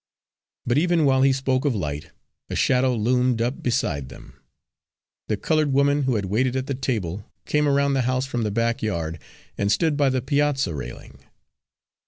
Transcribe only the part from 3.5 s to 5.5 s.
beside them. The